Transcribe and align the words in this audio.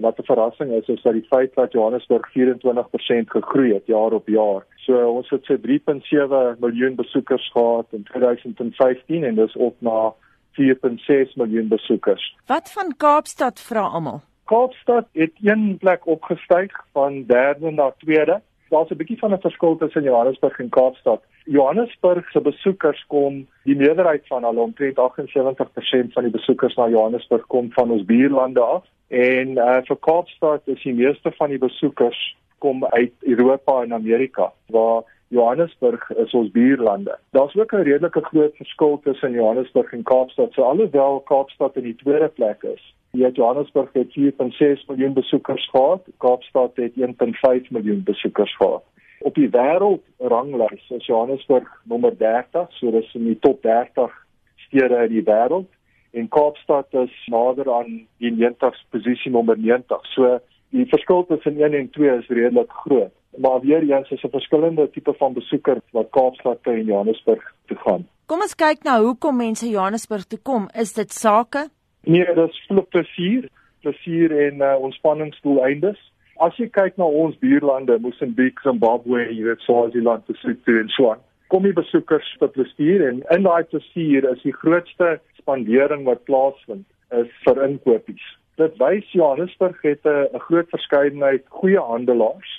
Wat 0.00 0.18
'n 0.18 0.22
verrassing 0.22 0.70
is, 0.72 0.88
is 0.88 1.02
dat 1.02 1.12
die 1.12 1.26
feit 1.28 1.54
dat 1.54 1.72
Johannesburg 1.72 2.30
24% 2.32 3.30
gegroei 3.30 3.72
het 3.74 3.86
jaar 3.86 4.12
op 4.12 4.28
jaar. 4.28 4.66
So 4.76 5.10
ons 5.10 5.30
het 5.30 5.44
so 5.44 5.56
3.7 5.56 6.58
miljoen 6.60 6.94
besoekers 6.94 7.50
gehad 7.50 7.86
in 7.90 8.02
2015 8.02 9.24
en 9.24 9.34
dis 9.34 9.56
op 9.56 9.76
na 9.78 10.14
4.6 10.52 11.34
miljoen 11.34 11.68
besoekers. 11.68 12.36
Wat 12.46 12.72
van 12.72 12.94
Kaapstad 12.96 13.60
vra 13.60 13.80
almal? 13.80 14.20
Kaapstad 14.44 15.06
het 15.12 15.32
een 15.42 15.76
plek 15.78 16.06
opgestyg 16.06 16.72
van 16.92 17.24
derde 17.26 17.70
na 17.70 17.94
tweede. 17.98 18.40
Daar's 18.70 18.90
'n 18.90 18.96
bietjie 18.96 19.18
van 19.18 19.32
'n 19.32 19.40
verskil 19.40 19.76
tussen 19.76 20.02
Johannesburg 20.02 20.58
en 20.58 20.68
Kaapstad. 20.68 21.22
Johannesburg 21.44 22.30
se 22.30 22.40
besoekers 22.40 23.04
kom, 23.06 23.46
die 23.64 23.76
meerderheid 23.76 24.26
van 24.26 24.44
hulle, 24.44 24.60
omtrent 24.60 24.98
78% 24.98 26.12
van 26.12 26.22
die 26.22 26.32
besoekers 26.32 26.74
na 26.76 26.88
Johannesburg 26.88 27.46
kom 27.46 27.72
van 27.72 27.90
ons 27.90 28.04
buurlande 28.04 28.60
af. 28.60 28.84
En 29.08 29.48
uh, 29.48 29.78
vir 29.82 29.98
Kaapstad 29.98 30.62
is 30.64 30.82
die 30.82 30.94
meeste 30.94 31.32
van 31.32 31.48
die 31.48 31.58
besoekers 31.58 32.36
kom 32.58 32.84
uit 32.84 33.12
Europa 33.20 33.82
en 33.82 33.94
Amerika, 33.94 34.52
waar 34.66 35.02
Johannesburg 35.30 36.10
is 36.10 36.32
ons 36.34 36.50
buurlande. 36.50 37.18
Daar's 37.30 37.56
ook 37.56 37.72
'n 37.72 37.86
redelike 37.86 38.20
groot 38.20 38.56
verskil 38.56 39.00
tussen 39.02 39.32
Johannesburg 39.32 39.92
en 39.92 40.02
Kaapstad. 40.02 40.52
So 40.52 40.62
alhoewel 40.62 41.20
Kaapstad 41.20 41.76
in 41.76 41.82
die 41.82 41.94
tweede 41.94 42.28
plek 42.28 42.62
is, 42.62 42.94
het 43.10 43.36
Johannesburg 43.36 43.92
het 43.92 44.12
4.6 44.12 44.86
miljoen 44.86 45.12
besoekers 45.12 45.68
gehad, 45.70 46.02
Kaapstad 46.18 46.76
het 46.76 46.92
1.5 46.96 47.70
miljoen 47.70 48.02
besoekers 48.02 48.56
gehad. 48.56 48.82
Op 49.20 49.34
die 49.34 49.50
wêreldranglys 49.50 50.90
is 50.90 51.06
Johannesburg 51.06 51.68
nommer 51.84 52.16
30, 52.18 52.72
so 52.72 52.90
dis 52.90 53.14
in 53.14 53.24
die 53.24 53.38
top 53.38 53.62
30 53.62 54.26
stede 54.56 54.96
in 55.04 55.08
die 55.08 55.24
wêreld 55.24 55.68
en 56.10 56.28
Kaapstad 56.28 56.86
is 56.90 57.26
nader 57.26 57.72
aan 57.72 58.06
die 58.18 58.32
90ste 58.32 58.88
posisie 58.90 59.30
nommer 59.30 59.58
90. 59.58 60.06
So 60.14 60.38
die 60.74 60.86
verskil 60.86 61.24
tussen 61.26 61.62
1 61.62 61.74
en 61.74 61.90
2 61.90 62.16
is 62.18 62.28
redelik 62.28 62.72
groot. 62.84 63.14
Maar 63.36 63.60
weer 63.60 63.82
eens 63.90 64.10
is 64.10 64.22
'n 64.22 64.30
verskillende 64.30 64.90
tipe 64.90 65.14
van 65.14 65.32
besoeker 65.32 65.80
wat 65.90 66.10
Kaapstad 66.10 66.58
en 66.62 66.84
Johannesburg 66.84 67.54
toe 67.66 67.76
gaan. 67.76 68.08
Kom 68.26 68.40
ons 68.40 68.54
kyk 68.54 68.82
na 68.82 69.00
hoekom 69.02 69.36
mense 69.36 69.68
Johannesburg 69.68 70.24
toe 70.24 70.38
kom. 70.38 70.68
Is 70.74 70.92
dit 70.92 71.12
sake? 71.12 71.68
Nee, 72.02 72.24
dit 72.24 72.48
is 72.48 72.66
plesier, 72.88 73.48
plesier 73.80 74.46
en 74.46 74.54
uh, 74.54 74.76
ontspanningsdoeleindes. 74.80 76.12
As 76.40 76.56
jy 76.56 76.68
kyk 76.72 76.96
na 76.96 77.04
ons 77.04 77.38
buurlande, 77.38 77.98
Mosambiek, 77.98 78.60
Zimbabwe, 78.64 79.26
jy 79.28 79.42
weet 79.44 79.60
Swaziland, 79.60 80.28
Lesotho 80.28 80.78
en 80.80 80.88
so 80.88 81.10
aan, 81.10 81.20
kom 81.52 81.66
die 81.66 81.74
besoekers 81.76 82.36
tot 82.38 82.54
plesier 82.54 83.08
en 83.08 83.20
in 83.34 83.42
daai 83.42 83.64
plesier 83.68 84.24
is 84.30 84.42
die 84.46 84.54
grootste 84.62 85.18
spandering 85.40 86.06
wat 86.06 86.24
plaasvind 86.24 86.86
is 87.20 87.30
vir 87.44 87.60
inkopies. 87.66 88.24
Dit 88.62 88.78
wys 88.80 89.12
Johannesburg 89.12 89.82
het 89.82 90.06
'n 90.06 90.38
groot 90.46 90.68
verskeidenheid 90.70 91.44
goeie 91.60 91.82
handelaars 91.92 92.50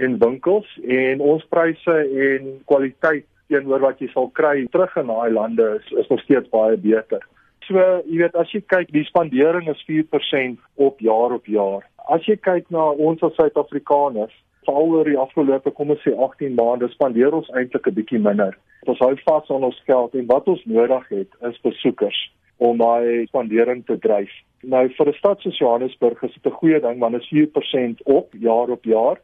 en 0.00 0.16
winkels 0.18 0.68
en 1.00 1.20
ons 1.20 1.44
pryse 1.52 1.96
en 2.26 2.50
kwaliteit 2.70 3.26
teenoor 3.50 3.82
wat 3.84 4.00
jy 4.00 4.08
sal 4.12 4.30
kry 4.38 4.64
terug 4.72 4.96
in 5.00 5.10
daai 5.10 5.30
lande 5.34 5.66
is, 5.78 5.92
is 6.02 6.08
nog 6.12 6.22
steeds 6.24 6.50
baie 6.54 6.78
beter. 6.80 7.24
So, 7.66 7.78
jy 8.06 8.22
weet, 8.22 8.36
as 8.38 8.50
jy 8.54 8.62
kyk, 8.66 8.92
die 8.94 9.06
spandering 9.06 9.68
is 9.70 9.82
4% 9.88 10.58
op 10.82 11.02
jaar 11.04 11.34
op 11.36 11.50
jaar. 11.50 11.84
As 12.10 12.24
jy 12.26 12.38
kyk 12.40 12.70
na 12.74 12.88
ons 12.90 13.22
as 13.26 13.36
Suid-Afrikaners, 13.38 14.34
veral 14.66 14.90
oor 14.94 15.08
die 15.08 15.18
afgelope 15.18 15.72
kom 15.76 15.92
ons 15.94 16.02
sê 16.04 16.14
18 16.14 16.56
maande, 16.58 16.88
spandeer 16.94 17.34
ons 17.36 17.50
eintlik 17.54 17.86
'n 17.86 17.96
bietjie 17.98 18.22
minder. 18.22 18.56
Ons 18.86 18.98
hou 19.04 19.14
vas 19.26 19.50
aan 19.50 19.64
ons 19.64 19.82
geld 19.86 20.14
en 20.14 20.26
wat 20.26 20.48
ons 20.48 20.64
nodig 20.64 21.08
het 21.08 21.30
is 21.48 21.60
besoekers 21.62 22.18
om 22.58 22.78
daai 22.78 23.26
spandering 23.26 23.84
te 23.86 23.96
dryf. 23.98 24.30
Nou 24.62 24.88
vir 24.88 25.08
'n 25.08 25.18
stad 25.18 25.40
soos 25.40 25.58
Johannesburg 25.58 26.22
is 26.22 26.34
dit 26.34 26.46
'n 26.46 26.56
goeie 26.60 26.80
ding 26.80 26.98
want 26.98 27.12
dit 27.12 27.22
is 27.22 27.28
4% 27.28 28.02
op 28.04 28.28
jaar 28.32 28.68
op 28.70 28.84
jaar 28.84 29.16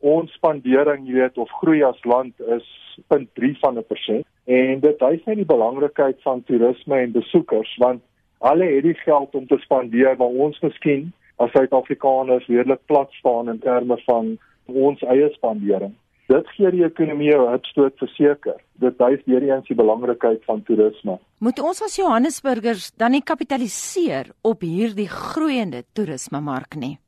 ons 0.00 0.32
spandering, 0.32 1.06
jy 1.06 1.14
weet, 1.20 1.38
of 1.38 1.50
groei 1.60 1.82
as 1.84 2.04
land 2.04 2.34
is 2.40 2.66
0.3 3.12 3.58
van 3.60 3.78
'n 3.78 3.84
persent 3.84 4.26
en 4.44 4.80
dit 4.80 5.00
wys 5.00 5.24
net 5.26 5.36
die 5.36 5.52
belangrikheid 5.54 6.22
van 6.22 6.42
toerisme 6.44 6.96
en 6.96 7.12
besoekers 7.12 7.76
want 7.78 8.02
hulle 8.40 8.64
het 8.64 8.84
die 8.84 8.98
geld 9.04 9.34
om 9.34 9.46
te 9.46 9.58
spandeer 9.58 10.16
maar 10.18 10.36
ons 10.46 10.60
miskien 10.60 11.12
as 11.36 11.50
Suid-Afrikaners 11.50 12.46
redelik 12.46 12.80
plat 12.86 13.12
staan 13.12 13.48
in 13.48 13.58
terme 13.58 13.96
van 14.06 14.38
ons 14.66 15.02
eie 15.02 15.28
spandering. 15.32 15.94
Dit 16.30 16.46
gee 16.54 16.70
die 16.70 16.84
ekonomie 16.84 17.32
'n 17.34 17.50
hupstoot 17.50 17.96
verseker. 17.98 18.58
Dit 18.78 18.98
wys 18.98 19.24
weer 19.26 19.42
eens 19.42 19.66
die 19.66 19.74
belangrikheid 19.74 20.44
van 20.44 20.62
toerisme. 20.62 21.18
Moet 21.38 21.58
ons 21.58 21.82
as 21.82 21.96
Johannesburgers 21.96 22.92
dan 22.96 23.10
nie 23.10 23.22
kapitaliseer 23.22 24.30
op 24.42 24.60
hierdie 24.60 25.08
groeiende 25.08 25.82
toerismemark 25.92 26.76
nie? 26.76 26.98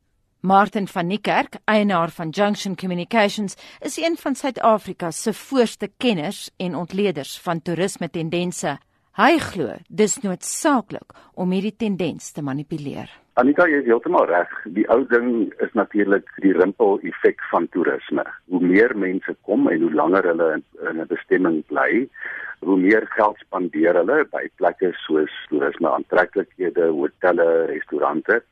Martin 0.42 0.88
van 0.88 1.06
Niekerk, 1.06 1.54
eienaar 1.64 2.10
van 2.10 2.28
Junction 2.28 2.74
Communications, 2.76 3.54
is 3.80 3.96
een 3.96 4.16
van 4.16 4.34
Suid-Afrika 4.34 5.10
se 5.10 5.32
voorste 5.34 5.90
kenners 5.96 6.50
en 6.56 6.74
ontleeders 6.74 7.40
van 7.40 7.62
toerisme 7.62 8.10
tendense. 8.10 8.78
Hy 9.14 9.38
glo 9.38 9.76
dis 9.86 10.16
noodsaaklik 10.24 11.14
om 11.38 11.54
hierdie 11.54 11.76
tendens 11.76 12.32
te 12.32 12.42
manipuleer. 12.42 13.06
Anika, 13.38 13.68
jy 13.70 13.84
is 13.84 13.86
heeltemal 13.86 14.26
reg. 14.26 14.50
Die 14.74 14.88
ou 14.90 15.04
ding 15.12 15.52
is 15.62 15.70
natuurlik 15.78 16.26
die 16.42 16.56
rimpel 16.58 16.98
effek 17.06 17.38
van 17.52 17.68
toerisme. 17.70 18.26
Hoe 18.50 18.60
meer 18.66 18.96
mense 18.98 19.36
kom 19.46 19.70
en 19.70 19.86
hoe 19.86 19.94
langer 19.94 20.26
hulle 20.32 20.50
in 20.58 21.00
'n 21.00 21.06
bestemming 21.06 21.62
bly, 21.70 22.08
hoe 22.66 22.76
meer 22.78 23.06
geld 23.14 23.38
spandeer 23.38 23.94
hulle 23.94 24.24
by 24.32 24.48
plekke 24.56 24.90
soos 25.06 25.30
toerisme 25.50 25.88
aantreklikhede, 25.88 26.90
hotelle, 26.90 27.66
restaurante. 27.70 28.42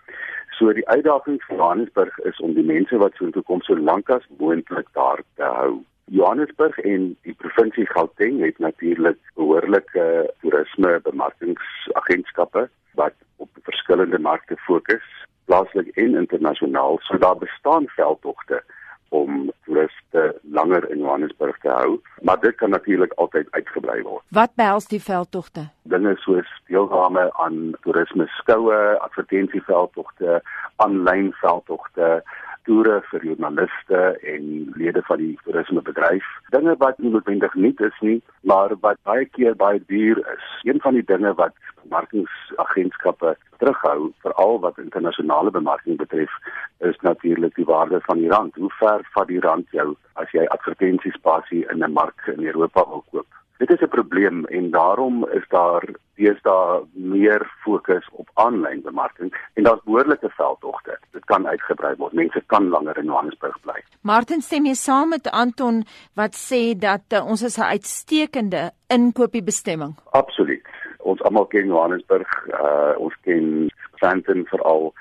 So 0.60 0.74
die 0.76 0.88
uitdaging 0.92 1.38
vir 1.46 1.56
Johannesburg 1.56 2.18
is 2.28 2.38
om 2.44 2.52
die 2.52 2.64
mense 2.68 2.98
wat 3.00 3.14
so 3.16 3.24
intoe 3.24 3.42
kom 3.48 3.62
so 3.64 3.72
lank 3.80 4.10
as 4.12 4.26
moontlik 4.36 4.90
daar 4.92 5.22
te 5.40 5.46
hou. 5.48 5.78
Johannesburg 6.12 6.76
en 6.84 7.06
die 7.24 7.32
provinsie 7.40 7.86
Gauteng 7.88 8.42
het 8.44 8.58
natuurlik 8.60 9.16
behoorlike 9.40 10.04
toerisme 10.42 10.98
bemarkingsagentskappe 11.06 12.66
wat 13.00 13.16
op 13.40 13.48
verskillende 13.70 14.20
markte 14.20 14.58
fokus, 14.66 15.06
plaaslik 15.48 15.88
en 15.96 16.18
internasionaal. 16.20 17.00
So 17.08 17.16
daar 17.16 17.40
bestaan 17.40 17.88
veldtogte 17.96 18.60
om 19.08 19.49
toeriste 19.70 20.40
langer 20.42 20.90
in 20.90 20.98
Johannesburg 20.98 21.58
te 21.62 21.70
hou, 21.70 22.00
maar 22.26 22.40
dit 22.40 22.56
kan 22.58 22.70
natuurlik 22.74 23.12
altyd 23.22 23.46
uitgebrei 23.50 24.02
word. 24.02 24.24
Wat 24.34 24.54
behels 24.58 24.88
die 24.90 25.02
veldtogte? 25.02 25.68
Dinge 25.82 26.16
soos 26.24 26.50
deelname 26.66 27.28
aan 27.44 27.74
toerisme 27.86 28.26
skoue, 28.40 28.80
advertensieveldtogte, 29.06 30.40
aanlyn 30.82 31.30
veldtogte, 31.40 32.22
toere 32.64 33.00
vir 33.10 33.24
joernaliste 33.24 34.00
en 34.34 34.72
lede 34.76 35.02
van 35.08 35.18
die 35.18 35.38
toerismebedryf. 35.44 36.26
Dinge 36.54 36.76
wat 36.78 36.98
nie 36.98 37.10
noodwendig 37.10 37.54
nuut 37.54 37.80
is 37.80 37.98
nie, 38.00 38.20
maar 38.40 38.74
wat 38.80 38.98
baie 39.08 39.24
keer 39.36 39.56
baie 39.56 39.82
duur 39.86 40.18
is. 40.34 40.46
Een 40.68 40.80
van 40.80 40.94
die 40.94 41.04
dinge 41.04 41.34
wat 41.34 41.56
bemarkingsagentskappe 41.82 43.34
terughou, 43.58 44.12
veral 44.24 44.60
wat 44.60 44.78
internasionale 44.78 45.50
bemarking 45.50 45.98
betref, 46.00 46.32
is 46.78 46.96
natuurlik 47.00 47.54
die 47.54 47.68
waarde 47.68 48.00
van 48.06 48.18
die 48.18 48.30
rand. 48.30 48.54
Hoe 48.54 48.72
ver 48.78 49.04
vat 49.16 49.28
die 49.28 49.40
rand 49.40 49.68
jou 49.76 49.92
as 50.22 50.32
jy 50.36 50.46
advertensiespasie 50.56 51.66
in 51.72 51.84
'n 51.84 51.92
mark 51.92 52.26
in 52.36 52.44
Europa 52.44 52.86
wil 52.88 53.04
koop? 53.10 53.26
Dit 53.60 53.70
is 53.70 53.80
'n 53.80 53.88
probleem 53.88 54.44
en 54.46 54.70
daarom 54.70 55.28
is 55.28 55.44
daar 55.48 55.84
deesdae 56.14 56.84
meer 56.92 57.42
fokus 57.64 58.08
op 58.12 58.28
aanlyn 58.34 58.82
bemarking 58.82 59.30
en 59.54 59.62
daar's 59.62 59.84
behoorlike 59.84 60.30
veldtogte. 60.30 60.98
Kan 61.30 61.46
uitgebrei 61.46 61.94
word. 61.98 62.16
Mense 62.18 62.42
kan 62.52 62.68
langer 62.74 62.98
in 62.98 63.10
Johannesburg 63.12 63.56
bly. 63.62 63.78
Martin 64.02 64.42
stem 64.42 64.66
jy 64.66 64.74
saam 64.78 65.12
met 65.14 65.30
Anton 65.30 65.84
wat 66.18 66.34
sê 66.38 66.74
dat 66.74 67.06
uh, 67.14 67.22
ons 67.22 67.42
is 67.46 67.58
'n 67.58 67.70
uitstekende 67.74 68.70
inkopiesbestemming? 68.90 69.94
Absoluut. 70.22 70.66
Ons 70.98 71.22
almal 71.22 71.46
ken 71.46 71.70
Johannesburg. 71.70 72.28
Uh, 72.50 72.98
ons 72.98 73.14
ken 73.24 73.70
Sandton 74.00 74.44
veral 74.50 74.92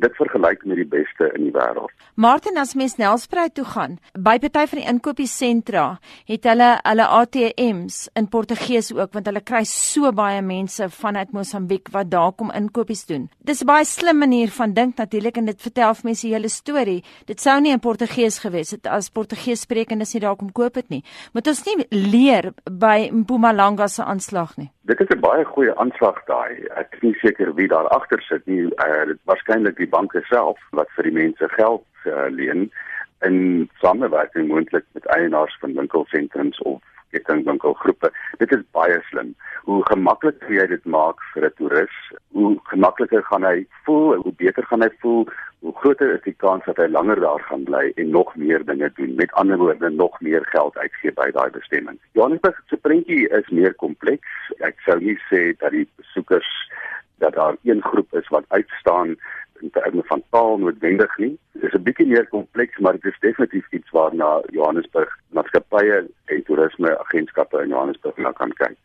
dit 0.00 0.16
vergelyk 0.16 0.64
met 0.64 0.80
die 0.80 0.88
beste 0.88 1.30
in 1.36 1.46
die 1.48 1.54
wêreld. 1.54 1.92
Martin 2.14 2.58
as 2.60 2.74
mens 2.74 2.96
Nelspruit 3.00 3.54
toe 3.54 3.64
gaan, 3.64 3.98
by 4.14 4.38
party 4.42 4.66
van 4.72 4.80
die 4.80 4.88
inkopiesentra 4.88 5.84
het 6.28 6.48
hulle 6.48 6.70
hulle 6.82 7.06
ATMs 7.20 8.00
in 8.18 8.28
Portugees 8.32 8.90
ook 8.96 9.14
want 9.16 9.28
hulle 9.30 9.42
kry 9.46 9.62
so 9.68 10.10
baie 10.16 10.40
mense 10.44 10.88
vanuit 11.00 11.32
Mosambiek 11.36 11.90
wat 11.94 12.10
daar 12.10 12.32
kom 12.32 12.52
inkopies 12.54 13.06
doen. 13.06 13.28
Dis 13.38 13.62
'n 13.62 13.66
baie 13.66 13.84
slim 13.84 14.18
manier 14.18 14.50
van 14.50 14.72
dink 14.72 14.96
natuurlik 14.96 15.36
en 15.36 15.46
dit 15.46 15.60
vertel 15.62 15.94
vir 15.94 16.04
mense 16.04 16.26
die 16.26 16.34
hele 16.34 16.48
storie. 16.48 17.04
Dit 17.26 17.40
sou 17.40 17.60
nie 17.60 17.72
in 17.72 17.80
Portugees 17.80 18.38
gewees 18.38 18.70
het 18.70 18.86
as 18.86 19.10
Portugees 19.10 19.60
sprekendes 19.60 20.14
nie 20.14 20.20
daar 20.20 20.36
kom 20.36 20.52
koop 20.52 20.74
dit 20.74 20.88
nie. 20.88 21.04
Moet 21.32 21.46
ons 21.46 21.64
nie 21.64 21.86
leer 21.90 22.52
by 22.64 23.10
Mpumalanga 23.12 23.88
se 23.88 24.04
aanslag 24.04 24.56
nie. 24.56 24.70
Dit 24.90 25.00
is 25.00 25.16
'n 25.16 25.20
baie 25.20 25.44
goeie 25.44 25.74
aanslag 25.76 26.16
daai. 26.26 26.66
Ek 26.74 26.94
is 26.94 27.00
nie 27.00 27.14
seker 27.22 27.54
wie 27.54 27.68
daar 27.68 27.88
agter 27.96 28.22
sit 28.22 28.46
nie. 28.46 28.62
Uh, 28.62 29.04
dit 29.06 29.18
waarskynlik 29.24 29.76
die 29.76 29.88
banke 29.88 30.22
self 30.26 30.58
wat 30.78 30.90
vir 30.96 31.06
die 31.06 31.12
mense 31.18 31.48
geld 31.48 31.84
uh, 32.04 32.26
leen 32.38 32.72
in 33.28 33.70
samewerking 33.82 34.48
moontlik 34.48 34.84
met 34.92 35.06
eienaars 35.06 35.56
van 35.60 35.76
winkelsentrums 35.78 36.58
of 36.58 36.82
kettingwinkelgroepe. 37.10 38.10
Dit 38.38 38.52
is 38.56 38.64
baie 38.76 38.98
slim. 39.10 39.34
Hoe 39.68 39.80
gemakliker 39.90 40.52
jy 40.54 40.66
dit 40.66 40.84
maak 40.84 41.22
vir 41.34 41.46
'n 41.48 41.54
toerist, 41.56 42.18
hoe 42.32 42.58
gemakliker 42.72 43.22
gaan 43.30 43.44
hy 43.44 43.66
voel, 43.84 44.16
hoe 44.24 44.34
beter 44.36 44.64
gaan 44.66 44.82
hy 44.82 44.90
voel, 45.00 45.28
hoe 45.60 45.74
groter 45.80 46.14
is 46.14 46.22
die 46.24 46.36
kans 46.36 46.64
dat 46.64 46.76
hy 46.76 46.88
langer 46.88 47.20
daar 47.20 47.42
gaan 47.48 47.64
bly 47.64 47.92
en 47.96 48.10
nog 48.10 48.36
meer 48.36 48.64
dinge 48.64 48.90
doen. 48.96 49.14
Met 49.14 49.32
ander 49.32 49.58
woorde, 49.58 49.90
nog 49.90 50.20
meer 50.20 50.46
geld 50.52 50.78
uitgee 50.78 51.12
by 51.12 51.30
daai 51.30 51.50
bestemming. 51.50 51.98
Johannesburg 52.12 52.62
se 52.66 52.76
prentjie 52.76 53.28
is 53.28 53.48
meer 53.48 53.74
kompleks. 53.74 54.30
Ek 54.58 54.80
sou 54.86 54.98
nie 55.00 55.18
sê 55.28 55.52
dat 55.58 55.70
die 55.76 55.88
besoekers 55.96 56.48
dat 57.20 57.34
daar 57.36 57.56
een 57.62 57.82
groep 57.82 58.14
is 58.16 58.28
wat 58.28 58.44
uitstaan 58.48 59.16
in 59.62 59.70
terme 59.70 60.02
van 60.04 60.22
taal 60.30 60.58
noodwendig 60.58 61.16
nie. 61.18 61.38
Dit 61.52 61.62
is 61.62 61.78
'n 61.78 61.82
bietjie 61.82 62.06
meer 62.06 62.28
kompleks, 62.28 62.78
maar 62.78 62.92
dit 62.92 63.04
is 63.04 63.18
definitief 63.20 63.72
iets 63.72 63.90
waarna 63.90 64.42
Johannesburg 64.50 65.18
maatskappye 65.28 66.06
en 66.24 66.42
toerisme 66.44 66.98
agentskappe 66.98 67.62
in 67.62 67.68
Johannesburg 67.68 68.16
na 68.16 68.32
kan 68.32 68.52
kyk. 68.52 68.76